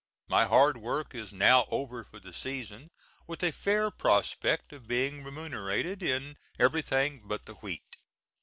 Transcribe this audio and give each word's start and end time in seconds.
My 0.27 0.45
hard 0.45 0.77
work 0.77 1.13
is 1.13 1.31
now 1.31 1.67
over 1.69 2.03
for 2.03 2.19
the 2.19 2.33
season 2.33 2.89
with 3.27 3.43
a 3.43 3.51
fair 3.51 3.91
prospect 3.91 4.73
of 4.73 4.87
being 4.87 5.23
remunerated 5.23 6.01
in 6.01 6.37
everything 6.57 7.21
but 7.27 7.45
the 7.45 7.53
wheat. 7.53 7.97